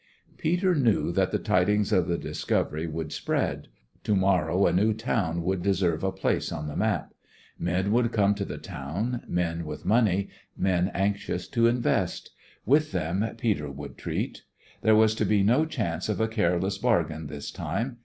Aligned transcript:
Peter 0.39 0.73
knew 0.73 1.11
that 1.11 1.29
the 1.31 1.37
tidings 1.37 1.91
of 1.91 2.07
the 2.07 2.17
discovery 2.17 2.87
would 2.87 3.13
spread. 3.13 3.67
To 4.03 4.15
morrow 4.15 4.65
a 4.65 4.73
new 4.73 4.95
town 4.95 5.43
would 5.43 5.61
deserve 5.61 6.03
a 6.03 6.11
place 6.11 6.51
on 6.51 6.67
the 6.67 6.75
map. 6.75 7.13
Men 7.59 7.91
would 7.91 8.11
come 8.11 8.33
to 8.33 8.43
the 8.43 8.57
town, 8.57 9.21
men 9.27 9.63
with 9.63 9.85
money, 9.85 10.29
men 10.57 10.89
anxious 10.95 11.47
to 11.49 11.67
invest. 11.67 12.31
With 12.65 12.93
them 12.93 13.35
Peter 13.37 13.69
would 13.69 13.95
treat. 13.95 14.41
There 14.81 14.95
was 14.95 15.13
to 15.13 15.23
be 15.23 15.43
no 15.43 15.67
chance 15.67 16.09
of 16.09 16.19
a 16.19 16.27
careless 16.27 16.79
bargain 16.79 17.27
this 17.27 17.51
time. 17.51 17.97